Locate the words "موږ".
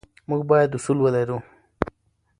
0.29-0.41